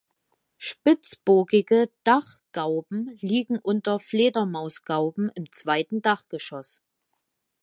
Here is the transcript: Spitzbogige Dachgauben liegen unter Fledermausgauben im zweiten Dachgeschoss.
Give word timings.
Spitzbogige 0.57 1.91
Dachgauben 2.03 3.15
liegen 3.19 3.59
unter 3.59 3.99
Fledermausgauben 3.99 5.29
im 5.35 5.51
zweiten 5.51 6.01
Dachgeschoss. 6.01 6.81